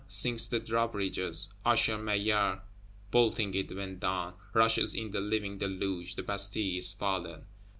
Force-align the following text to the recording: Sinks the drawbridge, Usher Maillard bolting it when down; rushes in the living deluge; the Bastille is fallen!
Sinks 0.07 0.47
the 0.47 0.59
drawbridge, 0.59 1.19
Usher 1.63 1.95
Maillard 1.99 2.61
bolting 3.11 3.53
it 3.53 3.71
when 3.75 3.99
down; 3.99 4.33
rushes 4.51 4.95
in 4.95 5.11
the 5.11 5.21
living 5.21 5.59
deluge; 5.59 6.15
the 6.15 6.23
Bastille 6.23 6.79
is 6.79 6.91
fallen! 6.91 7.45